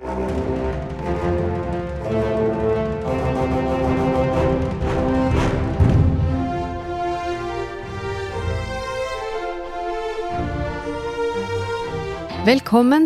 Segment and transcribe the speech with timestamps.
[0.00, 0.16] Velkommen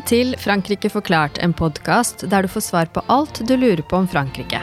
[0.07, 4.07] til Frankrike forklart, en podkast der du får svar på alt du lurer på om
[4.07, 4.63] Frankrike.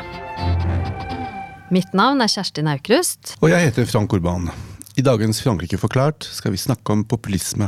[1.68, 3.36] Mitt navn er Kjersti Naukrust.
[3.44, 4.48] Og jeg heter Frank Urban.
[4.96, 7.68] I dagens Frankrike forklart skal vi snakke om populisme.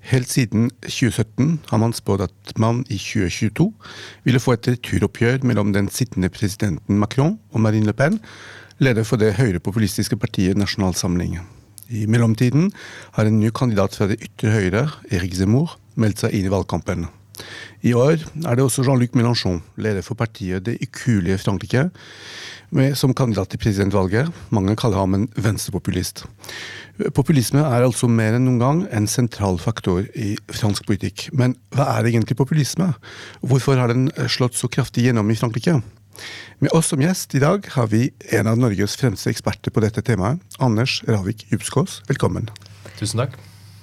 [0.00, 3.68] Helt siden 2017 har man spådd at man i 2022
[4.24, 8.16] ville få et returoppgjør mellom den sittende presidenten Macron og Marine Le Pen,
[8.80, 11.36] leder for det høyrepopulistiske partiet Nasjonal Samling.
[11.90, 12.70] I mellomtiden
[13.12, 17.08] har en ny kandidat fra det ytre høyre, Erik Zemmour, meldt seg inn i valgkampen.
[17.84, 21.88] I år er det også Jean-Luc Mélenchon, leder for partiet Det ukuelige Frankrike,
[22.70, 24.30] med, som kandidat til presidentvalget.
[24.50, 26.24] Mange kaller ham en venstrepopulist.
[27.16, 31.28] Populisme er altså mer enn noen gang en sentral faktor i fransk politikk.
[31.36, 32.92] Men hva er egentlig populisme?
[33.40, 35.80] Hvorfor har den slått så kraftig gjennom i Frankrike?
[36.60, 40.04] Med oss som gjest i dag har vi en av Norges fremste eksperter på dette
[40.04, 42.02] temaet, Anders Ravik Djupskås.
[42.10, 42.50] Velkommen.
[42.98, 43.38] Tusen takk.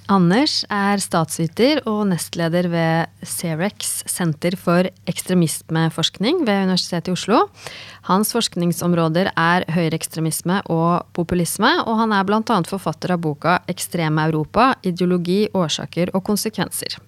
[0.08, 7.42] Anders er statsviter og nestleder ved CEREX, Senter for ekstremismeforskning ved Universitetet i Oslo.
[8.08, 12.40] Hans forskningsområder er høyreekstremisme og populisme, og han er bl.a.
[12.72, 17.02] forfatter av boka 'Ekstreme Europa ideologi, årsaker og konsekvenser'.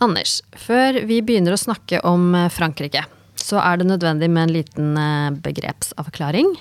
[0.00, 3.04] Anders, før vi begynner å snakke om Frankrike,
[3.42, 6.52] så er det nødvendig med en liten eh, begrepsavklaring.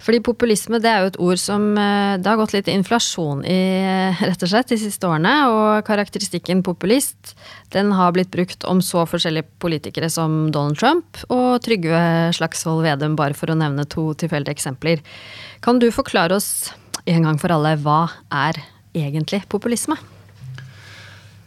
[0.00, 3.60] Fordi populisme det er jo et ord som eh, det har gått litt inflasjon i
[3.80, 5.34] eh, rett og slett de siste årene.
[5.50, 7.34] Og karakteristikken populist
[7.74, 12.02] den har blitt brukt om så forskjellige politikere som Donald Trump og Trygve
[12.36, 15.04] Slagsvold Vedum, bare for å nevne to tilfeldige eksempler.
[15.64, 16.70] Kan du forklare oss
[17.08, 18.02] en gang for alle hva
[18.34, 18.58] er
[18.96, 19.96] egentlig populisme?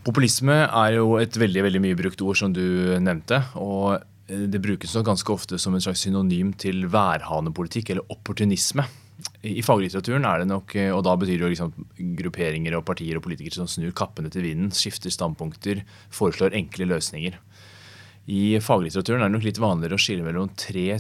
[0.04, 2.64] Populisme er jo et veldig veldig mye brukt ord, som du
[3.00, 3.40] nevnte.
[3.56, 8.86] og det brukes nok ganske ofte som en slags synonym til værhanepolitikk eller opportunisme.
[9.44, 11.74] I faglitteraturen er det nok, eh, og da betyr det jo liksom
[12.18, 15.84] grupperinger og partier og politikere som snur kappene til vinden, skifter standpunkter,
[16.14, 17.38] foreslår enkle løsninger.
[18.32, 21.00] I faglitteraturen er det nok litt vanligere å skille mellom tre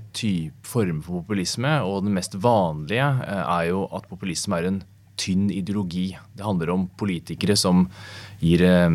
[0.68, 1.72] former for populisme.
[1.88, 4.81] og Den mest vanlige eh, er jo at populisme er en
[5.19, 6.18] tynn ideologi.
[6.34, 7.88] Det handler om politikere som
[8.44, 8.90] gir, eh,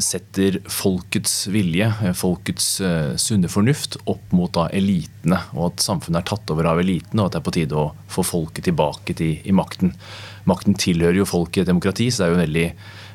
[0.00, 5.40] setter folkets vilje, eh, folkets uh, sunne fornuft, opp mot da elitene.
[5.54, 7.92] Og at samfunnet er tatt over av elitene, og at det er på tide å
[8.08, 9.94] få folket tilbake til, i makten.
[10.48, 12.66] Makten tilhører jo folket i et demokrati, så det er jo en veldig,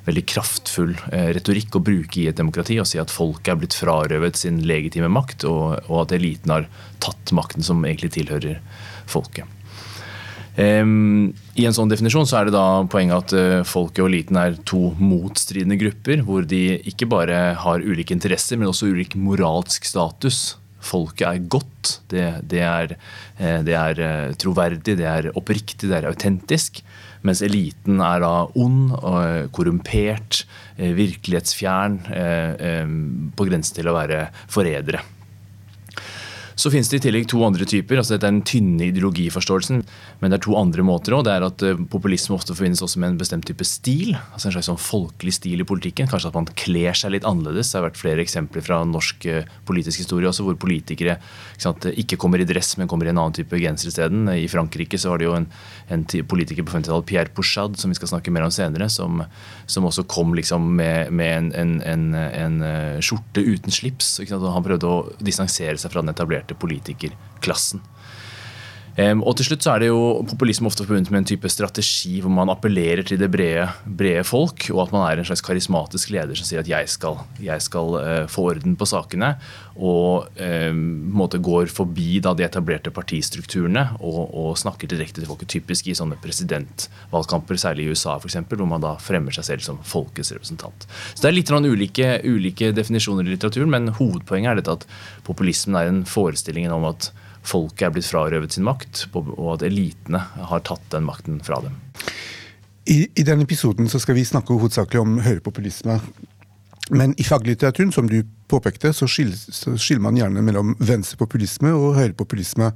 [0.09, 0.95] veldig kraftfull
[1.37, 2.79] retorikk å bruke i et demokrati.
[2.81, 6.69] Å si at folket er blitt frarøvet sin legitime makt, og, og at eliten har
[7.03, 8.61] tatt makten som egentlig tilhører
[9.09, 9.58] folket.
[10.59, 14.57] I en sånn definisjon så er det da poenget at uh, folket og eliten er
[14.67, 20.57] to motstridende grupper, hvor de ikke bare har ulike interesser, men også ulik moralsk status.
[20.83, 22.93] Folket er godt, det, det, er,
[23.35, 26.79] eh, det er, eh, troverdig, det er oppriktig, det er autentisk.
[27.27, 28.93] Mens eliten er da ond,
[29.51, 30.45] korrumpert,
[30.79, 31.99] virkelighetsfjern,
[33.35, 35.03] på grensen til å være forrædere.
[36.59, 38.01] Så finnes det i tillegg to andre typer.
[38.01, 39.83] altså Dette er den tynne ideologiforståelsen.
[40.19, 41.23] Men det er to andre måter òg.
[41.23, 44.17] Det er at eh, populisme ofte forbindes også med en bestemt type stil.
[44.33, 46.09] altså En slags sånn folkelig stil i politikken.
[46.11, 47.71] Kanskje at man kler seg litt annerledes.
[47.71, 51.87] Det har vært flere eksempler fra norsk eh, politisk historie også, hvor politikere ikke, sant,
[52.03, 54.27] ikke kommer i dress, men kommer i en annen type genser isteden.
[54.27, 55.47] I Frankrike så var det jo en,
[55.95, 59.23] en politiker på 50-tallet, Pierre Pouchard, som vi skal snakke mer om senere, som,
[59.63, 64.17] som også kom liksom med, med en, en, en, eh, skjorte uten slips.
[64.27, 67.81] Han prøvde å distansere seg fra den etablerte etablerte politikerklassen.
[68.99, 72.33] Og til slutt så er det jo populisme ofte forbundet med en type strategi hvor
[72.33, 76.35] man appellerer til det brede, brede folk, og at man er en slags karismatisk leder
[76.35, 79.35] som sier at jeg skal, jeg skal uh, få orden på sakene.
[79.79, 85.53] Og uh, går forbi da, de etablerte partistrukturene og, og, snakker direkte til folket.
[85.53, 89.65] Typisk i sånne presidentvalgkamper, særlig i USA, for eksempel, hvor man da fremmer seg selv
[89.65, 90.87] som folkets representant.
[91.13, 94.87] Så Det er litt ulike, ulike definisjoner i litteraturen, men hovedpoenget er dette at
[95.27, 97.11] populismen er en forestilling om at
[97.49, 101.77] folket er blitt frarøvet sin makt, og at elitene har tatt den makten fra dem.
[102.89, 105.99] I, i denne episoden skal vi snakke hovedsakelig om høyrepopulisme.
[106.89, 111.99] Men i faglitteraturen, som du påpekte, så skiller, så skiller man gjerne mellom venstrepopulisme og
[111.99, 112.71] høyrepopulisme.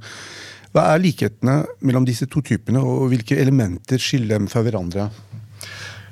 [0.74, 5.08] Hva er likhetene mellom disse to typene, og hvilke elementer skiller dem fra hverandre?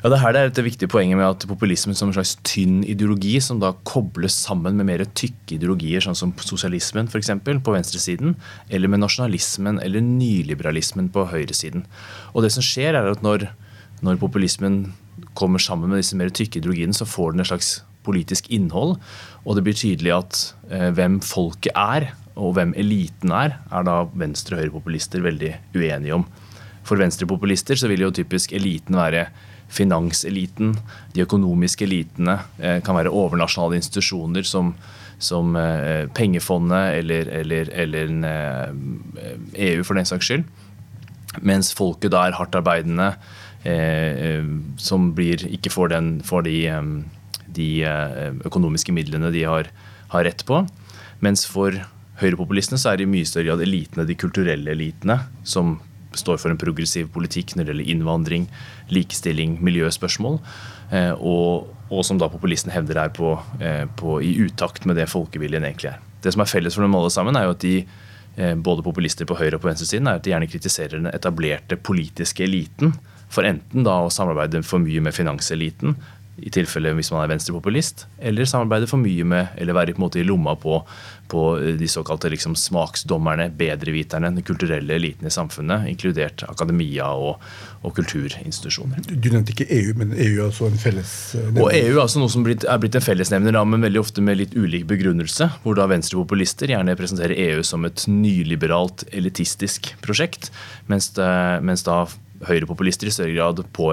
[0.03, 3.37] Ja, det her er et viktig poeng med at populismen som en slags tynn ideologi,
[3.39, 8.35] som da kobles sammen med mer tykke ideologier, sånn som sosialismen eksempel, på venstresiden,
[8.67, 11.85] eller med nasjonalismen eller nyliberalismen på høyresiden.
[12.35, 13.47] Og det som skjer er at når,
[14.03, 14.89] når populismen
[15.39, 17.71] kommer sammen med disse mer tykke ideologiene, så får den en slags
[18.03, 18.97] politisk innhold.
[19.47, 24.01] Og det blir tydelig at eh, hvem folket er, og hvem eliten er, er da
[24.19, 26.27] venstre- og høyrepopulister veldig uenige om.
[26.83, 29.29] For venstrepopulister så vil jo typisk eliten være
[29.73, 30.75] finanseliten,
[31.15, 32.39] de økonomiske elitene.
[32.61, 34.75] Eh, kan være overnasjonale institusjoner som,
[35.23, 40.45] som eh, Pengefondet eller, eller, eller EU, eh, e for den saks skyld.
[41.41, 43.15] Mens folket da er hardtarbeidende,
[43.65, 44.45] eh,
[44.77, 46.59] som blir, ikke får, den, får de,
[47.57, 47.71] de,
[48.45, 49.73] økonomiske midlene de har,
[50.13, 50.65] har rett på.
[51.25, 51.79] Mens for
[52.21, 55.79] høyrepopulistene så er det i mye større grad elitene, de kulturelle elitene, som
[56.19, 58.47] står for en progressiv politikk når det gjelder innvandring,
[58.93, 60.39] likestilling, miljøspørsmål.
[60.93, 65.11] Eh, og, og som da populistene hevder er på, eh, på, i utakt med det
[65.13, 66.01] folkeviljen egentlig er.
[66.23, 69.29] Det som er felles for dem alle sammen, er jo at de eh, både populister
[69.29, 72.95] på høyre og på venstresiden er at de gjerne kritiserer den etablerte politiske eliten
[73.33, 75.97] for enten da å samarbeide for mye med finanseliten,
[76.41, 80.07] i tilfelle hvis man er venstrepopulist, eller samarbeide for mye med, eller være på en
[80.07, 80.79] måte i lomma på,
[81.29, 81.43] på
[81.79, 87.45] de såkalte liksom, smaksdommerne, bedreviterne, den kulturelle eliten i samfunnet, inkludert akademia og,
[87.85, 89.05] og kulturinstitusjoner.
[89.13, 91.63] Du nevnte ikke EU, men EU er altså en fellesnevner?
[91.67, 94.57] Og EU er altså noe som er blitt en fellesnevner, men veldig ofte med litt
[94.57, 95.51] ulik begrunnelse.
[95.63, 100.51] Hvor da venstrepopulister gjerne presenterer EU som et nyliberalt, elitistisk prosjekt,
[100.89, 101.33] mens, det,
[101.65, 102.07] mens da
[102.49, 103.89] høyrepopulister i større grad på,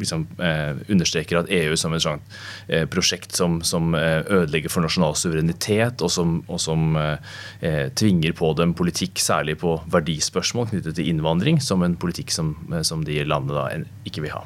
[0.00, 2.22] liksom, eh, understreker at EU som et sånt,
[2.68, 7.86] eh, prosjekt som, som eh, ødelegger for nasjonal suverenitet, og som, og som eh, eh,
[7.98, 12.84] tvinger på dem politikk, særlig på verdispørsmål knyttet til innvandring, som en politikk som, eh,
[12.86, 13.68] som de landene da
[14.08, 14.44] ikke vil ha.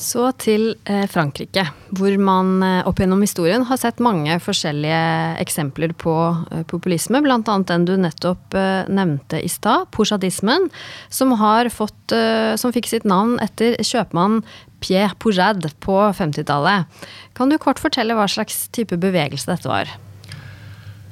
[0.00, 5.02] Så til eh, Frankrike, hvor man eh, opp gjennom historien har sett mange forskjellige
[5.42, 6.14] eksempler på
[6.48, 7.40] eh, populisme, bl.a.
[7.68, 8.56] den du nettopp
[8.88, 10.70] nevnte i stad, poujadismen,
[11.12, 11.36] som,
[11.74, 12.14] fått,
[12.56, 14.40] som fikk sitt navn etter kjøpmann
[14.80, 16.88] Pierre Poujade på 50-tallet.
[17.36, 19.92] Kan du kort fortelle hva slags type bevegelse dette var?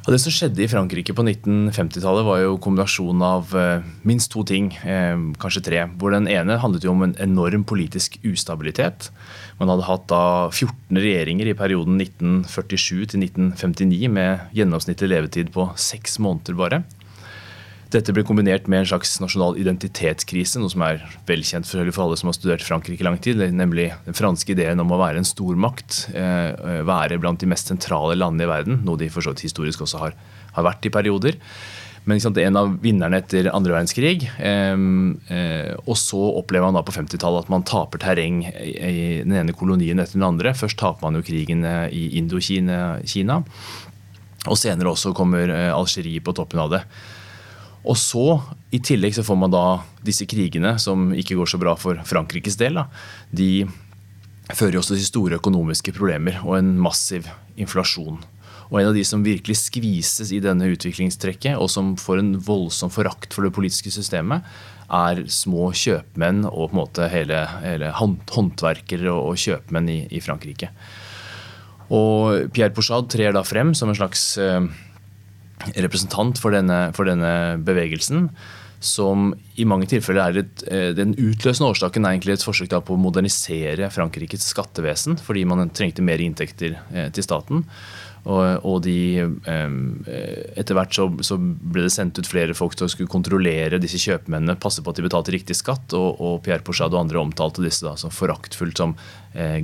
[0.09, 4.41] Og Det som skjedde i Frankrike på 1950-tallet, var jo kombinasjonen av eh, minst to
[4.49, 5.83] ting, eh, kanskje tre.
[6.01, 9.11] Hvor Den ene handlet jo om en enorm politisk ustabilitet.
[9.61, 15.69] Man hadde hatt da 14 regjeringer i perioden 1947 til 1959 med gjennomsnittlig levetid på
[15.77, 16.81] seks måneder bare.
[17.89, 22.29] Dette ble kombinert med en slags nasjonal identitetskrise, noe som er velkjent for alle som
[22.29, 26.03] har studert Frankrike i lang tid, nemlig den franske ideen om å være en stormakt,
[26.13, 29.87] eh, være blant de mest sentrale landene i verden, noe de for så vidt historisk
[29.87, 30.19] også har,
[30.53, 31.41] har, vært i perioder.
[32.05, 34.29] Men sant, en av vinnerne etter andre verdenskrig.
[34.37, 34.77] Eh,
[35.33, 39.57] eh, og så opplever man da på 50-tallet at man taper terreng i den ene
[39.57, 40.53] kolonien etter den andre.
[40.53, 42.99] Først taper man jo krigen i Indokina,
[44.45, 46.89] og senere også kommer Algerie på toppen av det.
[47.87, 48.41] Og så,
[48.75, 49.67] i tillegg, så får man da
[50.05, 52.81] disse krigene, som ikke går så bra for Frankrikes del.
[52.81, 52.89] Da.
[53.31, 53.69] De
[54.55, 57.29] fører også til store økonomiske problemer og en massiv
[57.61, 58.19] inflasjon.
[58.69, 62.93] Og en av de som virkelig skvises i denne utviklingstrekket, og som får en voldsom
[62.93, 64.45] forakt for det politiske systemet,
[64.89, 70.71] er små kjøpmenn og på en måte hele, hele håndverkere og, kjøpmenn i, i, Frankrike.
[71.93, 74.61] Og Pierre Pochard trer da frem som en slags eh,
[75.77, 78.29] representant for denne, for denne bevegelsen
[78.81, 82.95] som i mange tilfeller er et, eh, Den utløsende årsaken er egentlig et forsøk på
[82.95, 87.65] å modernisere Frankrikes skattevesen, fordi man trengte mer inntekter eh, til staten.
[88.27, 89.69] Og, og de, eh,
[90.59, 94.59] etter hvert så, så, ble det sendt ut flere folk som skulle kontrollere disse kjøpmennene,
[94.61, 95.95] passe på at de betalte riktig skatt.
[95.95, 98.95] Og, og Pierre Pochard og andre omtalte disse da, som foraktfullt som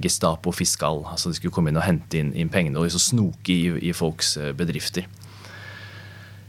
[0.01, 1.05] Gestapo fiskal.
[1.11, 3.93] altså De skulle komme inn og hente inn, inn pengene og så snoke i, i
[3.93, 5.07] folks bedrifter.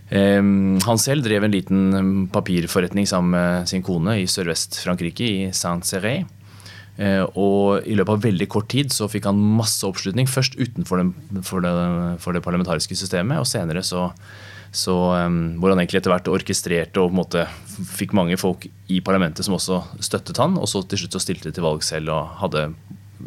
[0.06, 6.20] Han selv drev en liten papirforretning sammen med sin kone i Sørvest-Frankrike, i Saint-Céré.
[6.96, 10.30] Eh, og i løpet av veldig kort tid så fikk han masse oppslutning.
[10.32, 11.08] Først utenfor det,
[11.48, 11.74] for det,
[12.24, 14.08] for det parlamentariske systemet, og senere så,
[14.72, 17.46] så hvor han egentlig etter hvert orkestrerte og på en måte
[17.98, 21.52] fikk mange folk i parlamentet som også støttet han, og så til slutt så stilte
[21.52, 22.70] til valg selv og hadde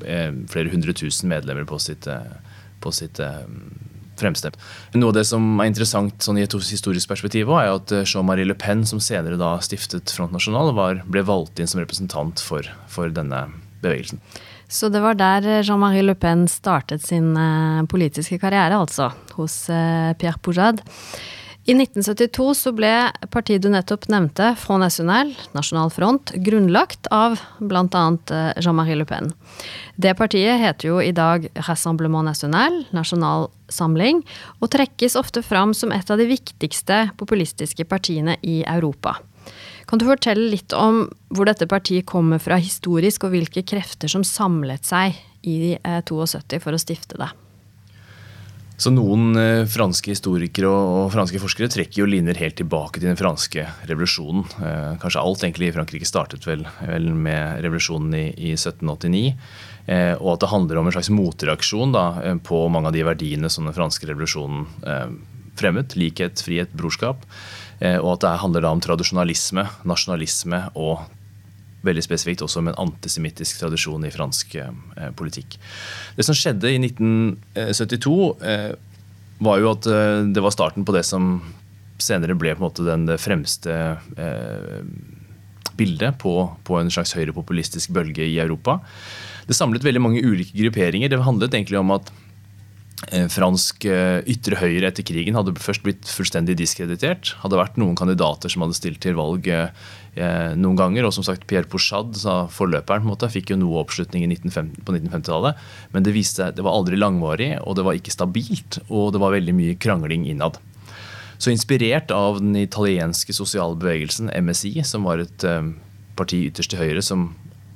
[0.06, 3.20] eh, flere hundre tusen medlemmer på sitt, eh, på sitt
[4.20, 4.58] fremstemt.
[4.96, 8.48] Noe av det som er interessant sånn i et historisk perspektiv, er at eh, Jean-Marie
[8.48, 12.66] Le Pen, som senere da stiftet Front National, var, ble valgt inn som representant for,
[12.90, 13.46] for denne
[13.82, 14.22] bevegelsen.
[14.68, 19.64] Så det var der eh, Jean-Marie Le Pen startet sin uh, politiske karriere, altså, hos
[20.18, 20.84] Pierre Poujade.
[21.68, 22.90] I 1972 så ble
[23.28, 28.04] partiet du nettopp nevnte, Front National, Nasjonal Front, grunnlagt av bl.a.
[28.56, 29.34] Jean-Marie Le Pen.
[30.00, 34.22] Det partiet heter jo i dag Rassemblement National, Nasjonal Samling,
[34.62, 39.18] og trekkes ofte fram som et av de viktigste populistiske partiene i Europa.
[39.84, 44.24] Kan du fortelle litt om hvor dette partiet kommer fra historisk, og hvilke krefter som
[44.24, 47.28] samlet seg i 72 for å stifte det.
[48.78, 53.08] Så Noen eh, franske historikere og, og, franske forskere trekker jo linjer helt tilbake til
[53.10, 54.44] den franske revolusjonen.
[54.62, 59.32] Eh, kanskje alt egentlig i Frankrike startet vel, vel med revolusjonen i, i 1789.
[59.90, 63.02] Eh, og at det handler om en slags motreaksjon da, eh, på mange av de
[63.08, 65.10] verdiene som den franske revolusjonen eh,
[65.58, 65.98] fremmet.
[65.98, 67.26] Likhet, frihet, brorskap.
[67.82, 71.02] Eh, og at det handler da om tradisjonalisme, nasjonalisme og
[71.86, 75.58] veldig spesifikt også om en antisemittisk tradisjon i fransk eh, politikk.
[76.16, 78.72] Det som skjedde i 1972, eh,
[79.44, 81.38] var jo at eh, det var starten på det som
[82.02, 83.74] senere ble på en måte den, det fremste
[84.18, 84.80] eh,
[85.78, 86.34] bildet på,
[86.66, 88.80] på, en slags høyrepopulistisk bølge i Europa.
[89.46, 91.10] Det samlet veldig mange ulike grupperinger.
[91.10, 92.27] Det handlet egentlig om at Eh,
[93.06, 97.36] fransk eh, ytre høyre etter krigen hadde først blitt fullstendig diskreditert.
[97.44, 99.70] Hadde vært noen kandidater som hadde stilt til valg eh,
[100.58, 101.06] noen ganger.
[101.06, 102.18] Og som sagt, Pierre Pochad,
[102.50, 105.62] forløperen, på, en måte, fikk jo noe oppslutning 1950, på 1950-tallet.
[105.94, 108.80] Men det viste det var aldri langvarig, og det var ikke stabilt.
[108.88, 110.58] Og det var veldig mye krangling innad.
[111.38, 115.46] Så inspirert av den italienske sosiale bevegelsen, MSI, som var et
[116.18, 117.28] parti ytterst til høyre som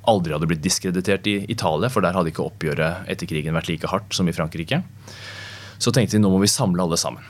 [0.09, 3.89] aldri hadde blitt diskreditert i Italia, for der hadde ikke oppgjøret etter krigen vært like
[3.91, 4.83] hardt som i Frankrike.
[5.79, 7.23] Så tenkte de nå må vi samle alle sammen.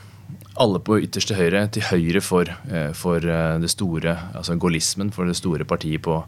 [0.61, 5.29] Alle på ytterste høyre, til høyre for, eh, for eh, det store, altså gaullismen, for
[5.29, 6.19] det store partiet på,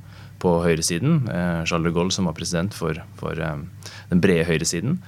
[0.41, 1.27] på høyresiden.
[1.29, 4.99] Eh, Charles de Gaulle, som var president for, for den brede høyresiden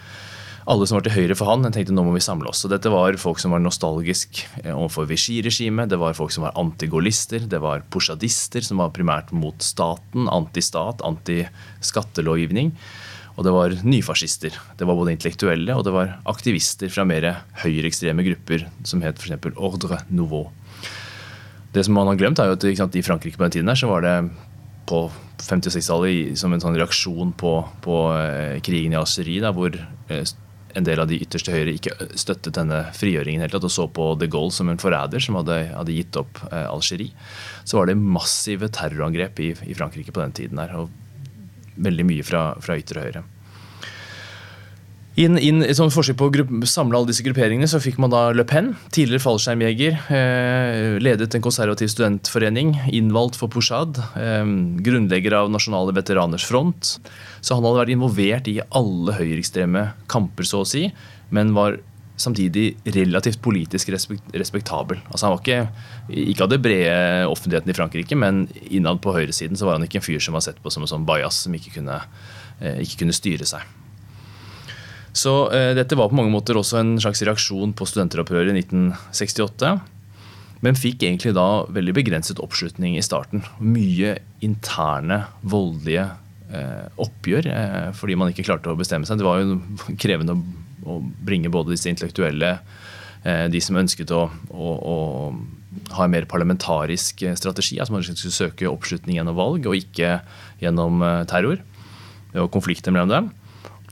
[0.68, 2.62] alle som var til høyre for han, tenkte nå må vi samle oss.
[2.64, 6.58] Så dette var folk som var nostalgisk eh, overfor Vichy-regimet, det var folk som var
[6.60, 12.74] antigolister, det var pushadister som var primært mot staten, antistat, antiskattelovgivning.
[13.38, 14.56] Og det var nyfascister.
[14.80, 17.30] Det var både intellektuelle og det var aktivister fra mer
[17.62, 19.54] høyreekstreme grupper, som het f.eks.
[19.54, 20.50] Ordre Nouveau.
[21.76, 23.78] Det som man har glemt, er jo at sant, i Frankrike på den tiden her,
[23.78, 24.16] så var det
[24.90, 25.06] på
[25.44, 27.54] 50- og 60-tallet som en sånn reaksjon på,
[27.86, 30.24] på eh, krigen i Algerie, hvor eh,
[30.76, 34.30] en del av de ytterste høyre ikke støttet denne frigjøringen helt, og så på de
[34.32, 37.16] Gaulle som en forræder som hadde, hadde, gitt opp eh, Algerie,
[37.64, 40.62] så var det massive terrorangrep i, i, Frankrike på den tiden.
[40.62, 40.94] her, og
[41.78, 43.20] Veldig mye fra, fra ytre høyre.
[45.18, 48.44] I et sånt forsøk på å samle alle disse grupperingene så fikk man da Le
[48.46, 54.46] Pen, tidligere fallskjermjeger, eh, ledet en konservativ studentforening, innvalgt for Pouchade, eh,
[54.86, 57.00] grunnlegger av Nasjonale veteraners front.
[57.42, 60.94] Så han hadde vært involvert i alle høyreekstreme kamper, så å si,
[61.32, 61.80] men var
[62.16, 65.02] samtidig relativt politisk respektabel.
[65.10, 65.70] Altså Han var ikke,
[66.10, 69.98] ikke av det brede offentligheten i Frankrike, men innad på høyresiden så var han ikke
[69.98, 72.04] en fyr som var sett på som en sånn bajas som ikke kunne,
[72.62, 73.66] eh, ikke kunne styre seg.
[75.18, 79.74] Så eh, dette var på mange måter også en slags reaksjon på studenteropprøret i 1968.
[80.66, 83.44] Men fikk egentlig da veldig begrenset oppslutning i starten.
[83.62, 86.08] Mye interne, voldelige
[86.54, 89.22] eh, oppgjør eh, fordi man ikke klarte å bestemme seg.
[89.22, 89.60] Det var jo
[90.02, 90.42] krevende å,
[90.88, 92.58] å bringe både disse intellektuelle,
[93.24, 94.98] eh, de som ønsket å, å, å,
[95.94, 100.20] ha en mer parlamentarisk eh, strategi, altså man skulle søke oppslutning gjennom valg og ikke
[100.64, 101.62] gjennom eh, terror
[102.38, 103.30] og konflikter mellom dem.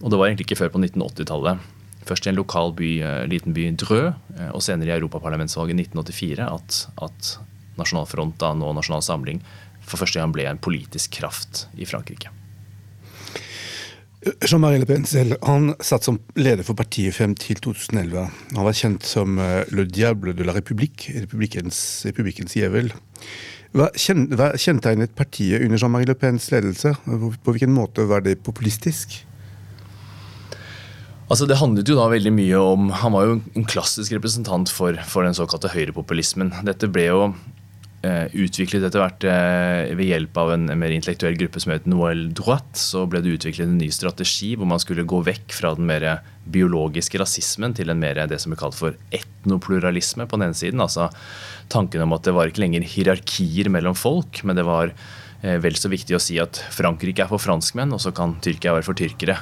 [0.04, 1.72] Og det var egentlig ikke før på 1980-tallet.
[2.06, 4.02] Først i en lokal by, eh, liten by Drø,
[4.38, 7.38] eh, og senere i europaparlamentsvalget 1984 at, at
[7.80, 9.42] Nasjonal Front, da, nå Nasjonal Samling,
[9.86, 12.32] for første gang ble en politisk kraft i Frankrike.
[14.42, 18.24] Jean-Marie Le Pen selv han satt som leder for partiet frem til 2011.
[18.56, 21.78] Han var kjent som eh, Le Diable de la République, republikkens,
[22.10, 22.90] republikkens djevel.
[23.75, 26.96] Hva, kjennetegnet partiet under Jean-Marie Le Pens ledelse?
[27.06, 29.20] På hvilken måte var det populistisk?
[31.25, 34.98] Altså Det handlet jo da veldig mye om Han var jo en klassisk representant for,
[35.10, 36.51] for den såkalte høyrepopulismen.
[36.67, 37.22] Dette ble jo
[38.05, 41.88] eh, utviklet etter hvert eh, ved hjelp av en, en, mer intellektuell gruppe som het
[41.89, 42.77] Noël Droite.
[42.77, 46.05] Så ble det utviklet en ny strategi hvor man skulle gå vekk fra den mer
[46.46, 50.84] biologiske rasismen til en mer det som er kalt for etnopluralisme på den ene siden.
[50.86, 51.10] Altså
[51.74, 55.82] tanken om at det var ikke lenger hierarkier mellom folk, men det var eh, vel
[55.82, 59.01] så viktig å si at Frankrike er for franskmenn, og så kan Tyrkia være for
[59.01, 59.41] tyrkere.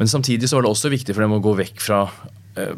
[0.00, 2.04] Men samtidig så var det også viktig for dem å gå vekk fra
[2.56, 2.76] eh,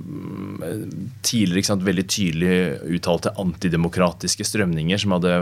[1.22, 2.56] tidligere sant, veldig tydelig
[2.98, 5.36] uttalte antidemokratiske strømninger som hadde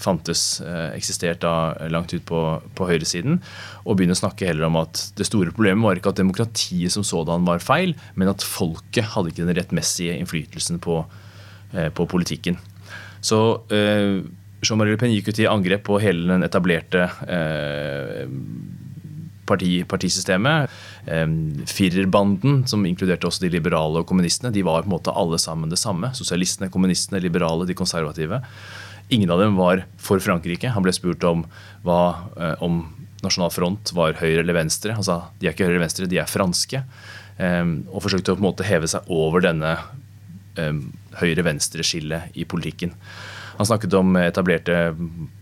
[0.00, 2.40] fantes, eh, eksistert da langt ut på,
[2.76, 3.36] på høyresiden.
[3.84, 7.04] Og begynne å snakke heller om at det store problemet var ikke at demokratiet som
[7.06, 11.02] sådan var feil, men at folket hadde ikke den rettmessige innflytelsen på,
[11.74, 12.56] eh, på politikken.
[13.20, 13.40] Så
[13.76, 14.22] eh,
[14.64, 18.24] Jean-Marie Le Pen gikk jo til angrep på hele den etablerte eh,
[19.50, 20.70] parti, partisystemet.
[21.70, 25.72] Firerbanden, som inkluderte også de liberale og kommunistene, de var på en måte alle sammen
[25.72, 26.12] det samme.
[26.16, 28.40] Sosialistene, kommunistene, liberale, de konservative.
[29.10, 30.70] Ingen av dem var for Frankrike.
[30.70, 31.44] Han ble spurt om
[31.86, 32.02] hva,
[32.38, 32.84] eh, om
[33.24, 34.94] Nasjonal Front var høyre eller venstre.
[34.96, 36.84] Han sa de er ikke høyre eller venstre, de er franske.
[37.40, 39.70] Og forsøkte å på en måte heve seg over denne
[41.16, 42.92] høyre-venstre-skillet i politikken.
[43.60, 44.76] Han snakket om etablerte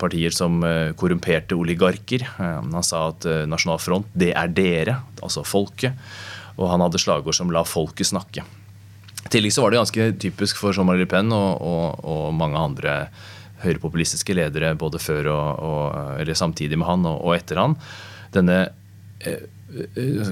[0.01, 2.25] partier som uh, korrumperte oligarker.
[2.35, 5.95] Um, han sa at Nasjonal Front, det er dere, altså folket.
[6.59, 8.43] Og han hadde slagord som 'la folket snakke'.
[9.29, 12.59] I tillegg så var det ganske typisk for Jean-Marie Le Pen og, og, og mange
[12.59, 12.95] andre
[13.63, 15.87] høyrepopulistiske ledere både før og, og,
[16.23, 17.77] eller samtidig med han og, og etter han.
[18.35, 18.59] Denne
[19.21, 19.47] eh, eh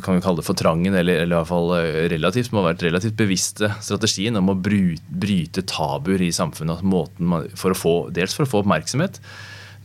[0.02, 2.70] kan vi kalle det for trangen, eller, eller i hvert fall eh, relativt, må ha
[2.70, 6.86] vært relativt bevisste strategien om å bryte, tabuer i samfunnet.
[6.86, 9.20] Man, for få, dels for å få oppmerksomhet,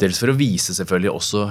[0.02, 1.42] Dels for å vise selvfølgelig også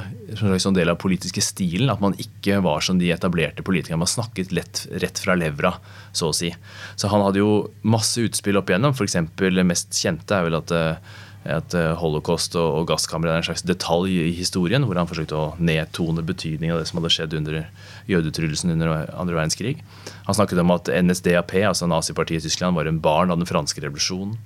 [0.40, 4.00] som en del av politiske stilen at man ikke var som de etablerte politikerne.
[4.02, 5.76] Man snakket lett, rett fra levra,
[6.10, 6.50] så å si.
[6.98, 8.96] Så han hadde jo masse utspill opp igjennom.
[8.96, 9.20] F.eks.
[9.38, 11.14] det mest kjente er vel at eh,
[11.48, 15.54] at eh, holocaust og, gasskammeret er en slags detalj i historien, hvor han forsøkte å
[15.56, 17.62] nedtone betydningen av det som hadde skjedd under
[18.10, 19.78] jødeutryddelsen under andre verdenskrig.
[20.26, 23.80] Han snakket om at NSDAP, altså nazipartiet i Tyskland, var en barn av den franske
[23.80, 24.36] revolusjonen.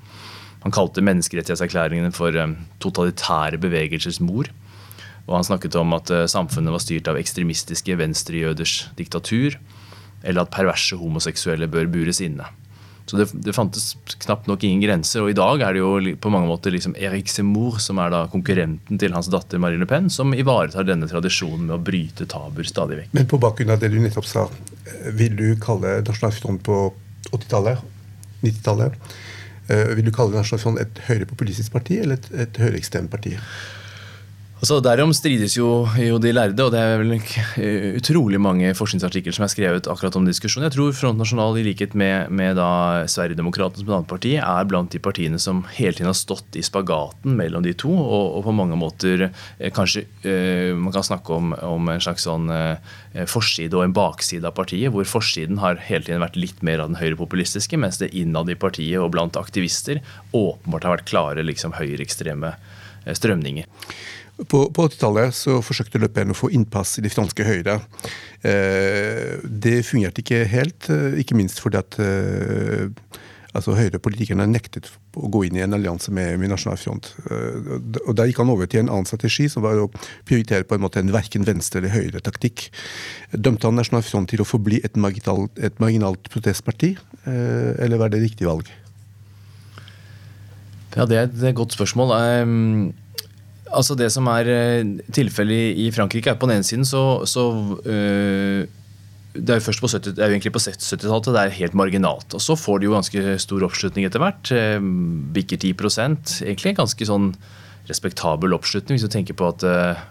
[0.63, 4.53] Han kalte menneskerettighetserklæringene for eh, totalitære bevegelsers mor.
[5.27, 9.59] Og han snakket om at eh, samfunnet var styrt av ekstremistiske venstrejøders diktatur,
[10.23, 12.47] eller at perverse homoseksuelle bør bures inne.
[13.07, 13.91] Så det, det, fantes
[14.25, 15.25] knapt nok ingen grenser.
[15.25, 18.23] Og i dag er det jo på mange måter liksom Erik Semour, som er da
[18.33, 22.69] konkurrenten til hans datter Marine Le Pen, som ivaretar denne tradisjonen med å bryte tabuer
[22.69, 23.13] stadig vekk.
[23.19, 24.47] Men på bakgrunn av det du nettopp sa,
[25.19, 26.81] vil du kalle Nasjonal Front på
[27.31, 27.85] 80-tallet,
[28.45, 28.97] 90-tallet,
[29.69, 33.37] eh, vil du kalle Nasjonal et høyrepopulistisk parti eller et, et høyreekstremt parti?
[34.63, 39.35] Altså, Derom strides jo, jo, de lærde, og det er vel eh, utrolig mange forskningsartikler
[39.35, 40.69] som er skrevet akkurat om diskusjonen.
[40.69, 42.61] Jeg tror Front Nasjonal, i likhet med, med
[43.11, 46.63] Sverigedemokraterna som et annet parti, er blant de partiene som hele tiden har stått i
[46.65, 51.35] spagaten mellom de to, og, og på mange måter eh, kanskje eh, man kan snakke
[51.35, 55.83] om, om en slags sånn eh, forside og en bakside av partiet, hvor forsiden har
[55.91, 59.37] hele tiden vært litt mer av den høyrepopulistiske, mens det innad i partiet og blant
[59.41, 62.55] aktivister åpenbart har vært klare liksom høyreekstreme
[63.05, 63.69] strømninger.
[64.35, 67.79] På, på 80-tallet så forsøkte Le Pen å få innpass i det franske Høyre.
[68.43, 72.89] Eh, det fungerte ikke helt, eh, ikke minst fordi at eh,
[73.55, 77.13] altså Høyre-politikerne nektet å gå inn i en allianse med, med Nasjonal Front.
[78.03, 79.87] Og Da gikk han over til en annen strategi, som var å
[80.27, 82.67] prioritere på en måte en verken venstre- eller høyre-taktikk.
[83.31, 88.25] Dømte han Nasjonal Front til å forbli et marginalt, et marginalt protestparti, eller var det
[88.25, 88.67] riktig valg?
[90.99, 92.19] Ja, Det er et godt spørsmål.
[92.43, 92.93] Um
[93.75, 97.49] Altså Det som er eh, tilfellet i Frankrike, er på den ene siden så, så
[97.85, 98.65] øh,
[99.35, 101.75] det er jo først på 70, det er jo egentlig på 70-tallet det er helt
[101.75, 102.37] marginalt.
[102.39, 104.53] Og så får de jo ganske stor oppslutning etter hvert.
[105.35, 107.33] Bikker 10% Egentlig ganske sånn
[107.89, 109.65] respektabel oppslutning, hvis du tenker på at,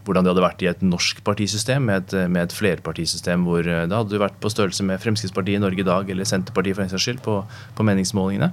[0.05, 3.95] hvordan det hadde vært i et norsk partisystem, med et, med et flerpartisystem hvor det
[3.95, 7.07] hadde vært på størrelse med Fremskrittspartiet i Norge i dag, eller Senterpartiet for en saks
[7.07, 7.39] skyld, på,
[7.79, 8.51] på meningsmålingene.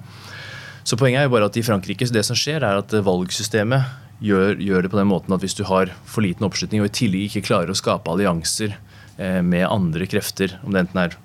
[0.85, 4.59] Så poenget er jo bare at i Frankrike det som skjer, er at valgsystemet gjør,
[4.61, 7.29] gjør, det på den måten at hvis du har for liten oppslutning og i tillegg
[7.29, 8.77] ikke klarer å skape allianser
[9.17, 11.17] eh, med andre krefter, om det enten er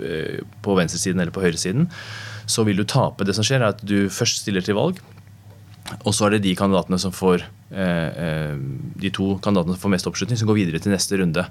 [0.00, 1.88] eh, på venstresiden eller på høyresiden,
[2.46, 3.26] så vil du tape.
[3.26, 5.00] Det som skjer, er at du først stiller til valg,
[6.02, 8.54] og så er det de kandidatene som får eh, eh
[9.00, 11.44] de to kandidatene som får mest oppslutning, som går videre til neste runde.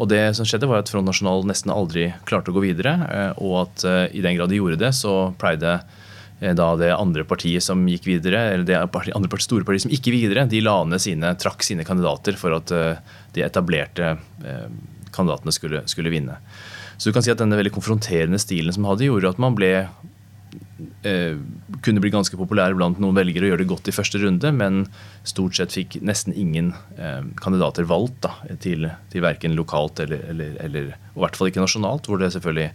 [0.00, 3.32] Og det som skjedde var at Front National nesten aldri klarte å gå videre, eh,
[3.38, 6.11] og at eh, i den grad de gjorde det, så pleide Eh,
[6.42, 8.90] da det andre partiet som gikk videre, eller det andre
[9.30, 12.56] partiet, store partiet som ikke gikk videre, de la ned sine, trakk sine kandidater for
[12.56, 13.02] at eh,
[13.36, 14.64] de etablerte eh,
[15.14, 16.38] kandidatene skulle, skulle, vinne.
[16.96, 19.70] Så du kan si at denne veldig konfronterende stilen som hadde, gjorde at man ble
[21.06, 21.38] eh,
[21.86, 24.82] kunne bli ganske populær blant noen velgere og gjøre det godt i første runde, men
[25.28, 30.58] stort sett fikk nesten ingen eh, kandidater valgt da, til, til verken lokalt eller, eller,
[30.64, 32.70] eller, og i hvert fall ikke nasjonalt, hvor det selvfølgelig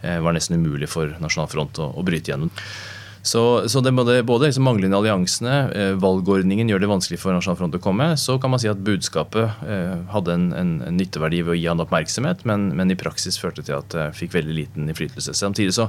[0.00, 2.52] eh, var nesten umulig for Nasjonal Front å, å bryte gjennom.
[3.22, 7.58] Så, så det både, både liksom manglende alliansene, eh, valgordningen gjør det vanskelig for Nasjonal
[7.60, 8.08] Front å komme.
[8.18, 11.68] Så kan man si at budskapet eh, hadde en, en, en, nytteverdi ved å gi
[11.70, 15.36] han oppmerksomhet, men, men i praksis førte til at det fikk veldig liten innflytelse.
[15.38, 15.86] Samtidig så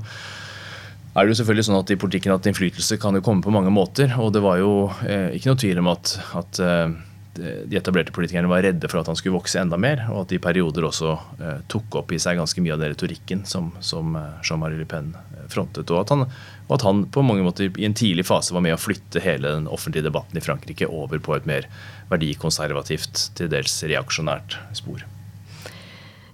[1.14, 3.74] er det jo selvfølgelig sånn at i politikken at innflytelse kan jo komme på mange
[3.74, 4.14] måter.
[4.22, 6.94] Og det var jo eh, ikke noe tvil om at, at eh,
[7.42, 10.38] de etablerte politikerne var redde for at han skulle vokse enda mer, og at de
[10.38, 14.14] i perioder også eh, tok opp i seg ganske mye av den retorikken som, som
[14.20, 15.14] eh, Jean-Marie Le Pen
[15.50, 15.90] frontet.
[15.90, 16.28] Og at han
[16.68, 19.56] og at han på mange måter i en tidlig fase var med å flytte hele
[19.58, 21.68] den offentlige debatten i Frankrike over på et mer
[22.12, 25.04] verdikonservativt, til dels reaksjonært spor.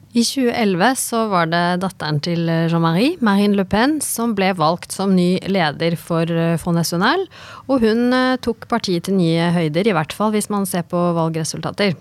[0.10, 5.13] I 2011 så var det datteren til Jean-Marie, Marine Le Pen, som ble valgt som
[5.13, 7.28] ny leder for eh, Front National.
[7.70, 10.98] Og hun eh, tok partiet til nye høyder, i hvert fall hvis man ser på
[11.13, 11.94] valgresultater.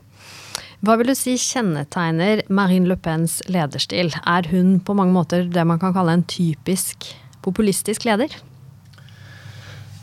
[0.81, 4.14] Hva vil du si kjennetegner Marine Le Pens lederstil?
[4.25, 7.11] Er hun på mange måter det man kan kalle en typisk
[7.48, 8.37] populistisk leder?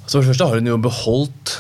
[0.05, 1.55] Så for det første har hun jo beholdt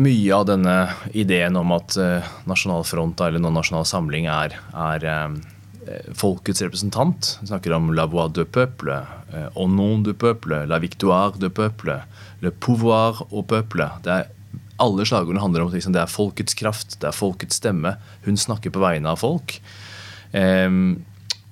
[0.00, 0.76] mye av denne
[1.16, 5.36] ideen om at uh, Nasjonal Front eller Nasjonal Samling er, er uh,
[6.16, 7.34] folkets representant.
[7.40, 8.96] Vi snakker om la voix de peuple,
[9.32, 12.00] uh, au nom du peuple, la victoire de peuple,
[12.44, 13.88] le pouvoir au peuple.
[14.04, 14.32] Det er,
[14.80, 17.96] alle slagordene handler om liksom, det er folkets kraft, det er folkets stemme.
[18.26, 19.56] Hun snakker på vegne av folk.
[20.36, 20.98] Um,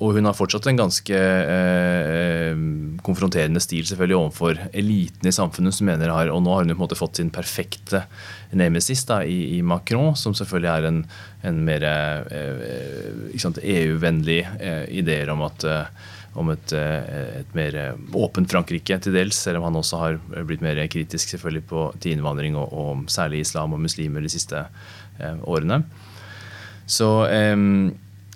[0.05, 2.59] og hun har fortsatt en ganske eh,
[3.07, 5.75] konfronterende stil selvfølgelig overfor eliten i samfunnet.
[5.75, 8.05] som mener har, Og nå har hun på en måte fått sin perfekte
[8.53, 11.05] nemesis da, i, i, Macron, som selvfølgelig er en,
[11.43, 13.31] en mer eh,
[13.63, 15.87] EU-vennlig eh, ideer om at eh,
[16.35, 17.77] om et, eh, et, mer
[18.13, 22.17] åpent Frankrike til dels, selv om han også har blitt mer kritisk selvfølgelig på, til
[22.17, 24.65] innvandring og, og, særlig islam og muslimer de siste
[25.21, 25.85] eh, årene.
[26.91, 27.55] Så eh,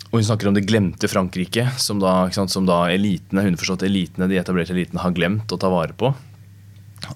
[0.09, 4.39] og hun snakker om det glemte Frankrike, som da, sant, som da elitene, elitene, de
[4.41, 6.09] etablerte elitene har glemt å ta vare på.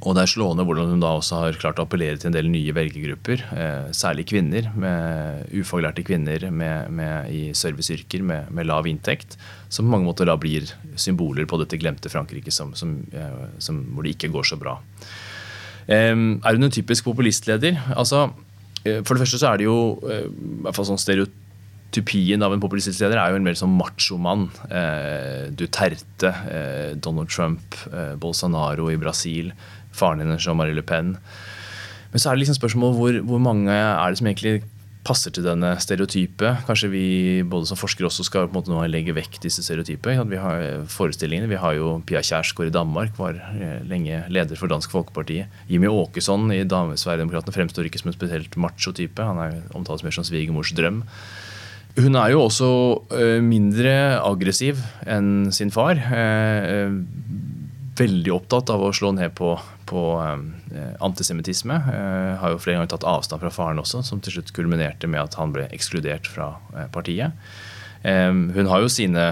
[0.06, 2.48] Og det er slående hvordan hun da også har klart å appellere til en del
[2.54, 3.44] nye velgergrupper.
[3.52, 9.36] Eh, særlig kvinner, med ufaglærte kvinner med, med, i serviceyrker med, med, lav inntekt.
[9.74, 13.84] Som på mange måter da blir symboler på dette glemte Frankrike som, som, eh, som,
[13.92, 14.78] hvor det ikke går så bra.
[15.90, 17.82] Eh, er hun en typisk populistleder?
[17.98, 18.30] Altså,
[18.86, 21.43] eh, for det første så er det jo eh, i hvert fall sånn stereotyp
[21.94, 24.48] typien av en populistisk leder er jo en mer sånn machomann.
[24.70, 29.54] Eh, Duterte, eh, Donald Trump, eh, Bolsonaro i Brasil,
[29.94, 31.18] faren hennes Jean-Marie Le Pen.
[32.12, 34.64] Men så er det liksom spørsmål hvor, hvor mange er det som egentlig
[35.04, 36.50] passer til denne stereotype.
[36.68, 37.06] Kanskje vi
[37.48, 40.24] både som forskere også skal på en måte nå legge vekk disse stereotypene.
[40.32, 41.50] Vi har eh, forestillingene.
[41.52, 45.42] Vi har jo Pia Kjærsgaard i Danmark, var eh, lenge leder for Dansk Folkeparti.
[45.72, 49.28] Jimmy Åkesson i Sverigedemokraterna fremstår ikke som en spesielt macho-type.
[49.28, 51.04] Han er omtalt mer som svigermors drøm.
[51.94, 52.68] Hun er jo også
[53.14, 53.94] eh, mindre
[54.26, 56.00] aggressiv enn sin far.
[56.02, 56.96] Eh, eh,
[58.00, 59.52] veldig opptatt av å slå ned på,
[59.86, 60.04] på
[61.06, 61.76] antisemittisme.
[62.42, 65.38] Har jo flere ganger tatt avstand fra faren også, som til slutt kulminerte med at
[65.38, 66.56] han ble ekskludert fra
[66.90, 67.38] partiet.
[68.02, 69.28] Hun har jo sine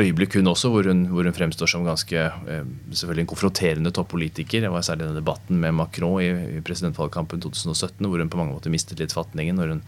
[0.00, 4.64] øyeblikk hun også, hvor hun, hvor hun fremstår som ganske eh, selvfølgelig en konfronterende toppolitiker.
[4.64, 8.56] Det var særlig denne debatten med Macron i, i presidentvalgkampen 2017, hvor hun på mange
[8.56, 9.58] måter mistet litt fatningen.
[9.60, 9.84] Når hun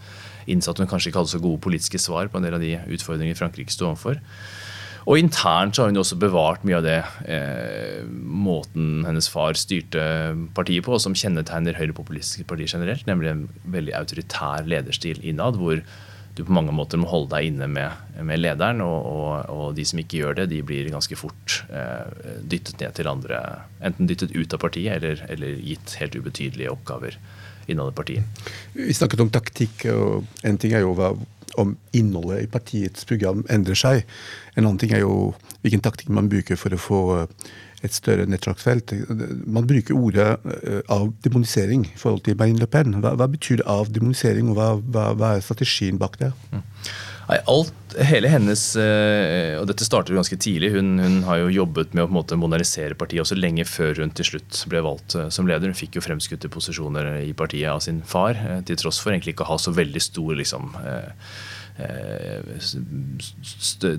[0.51, 2.75] innså at hun kanskje ikke hadde så gode politiske svar på en del av de
[2.97, 4.21] utfordringene Frankrike sto overfor.
[5.05, 6.97] Og internt så har hun også bevart mye av det
[7.29, 10.01] eh, måten hennes far styrte
[10.57, 15.83] partiet på, og som kjennetegner høyrepopulistiske partier generelt, nemlig en veldig autoritær lederstil innad, hvor
[16.35, 18.83] du på mange måter må holde deg inne med, med lederen.
[18.83, 22.97] Og, og, og, de som ikke gjør det, de blir ganske fort eh, dyttet ned
[22.97, 23.41] til andre.
[23.85, 27.17] Enten dyttet ut av partiet eller, eller gitt helt ubetydelige oppgaver
[27.71, 28.43] innad i partiet.
[28.75, 31.13] Vi snakket om taktikk, og en ting er jo hva,
[31.61, 34.03] om innholdet i partiets program endrer seg.
[34.55, 37.01] En annen ting er jo hvilken taktikk man bruker for å få
[37.87, 38.93] et større nettverksfelt.
[39.45, 42.99] Man bruker ordet uh, avdemonisering i forhold til Marine Le Pen.
[43.03, 46.31] Hva, hva betyr avdemonisering, og hva, hva, hva, er strategien bak det?
[46.51, 46.63] Mm.
[47.25, 50.73] Nei, alt, hele hennes, uh, og Dette startet ganske tidlig.
[50.75, 54.03] Hun, hun, har jo jobbet med å på en måte modernisere partiet også lenge før
[54.03, 55.71] hun til slutt ble valgt uh, som leder.
[55.71, 59.47] Hun fikk jo fremskutte posisjoner i partiet av sin far, til tross for egentlig ikke
[59.47, 61.11] å ha så veldig stor liksom, Eh,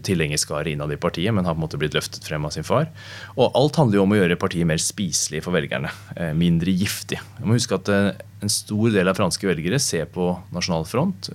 [0.06, 2.88] tilhengerskare innad i partiet, men har på en måte blitt løftet frem av sin far.
[3.36, 5.90] Og alt handler jo om å gjøre partiet mer spiselig for velgerne.
[6.16, 7.20] Eh, mindre giftig.
[7.20, 11.30] Jeg må huske at eh, En stor del av franske velgere ser på Nasjonal Front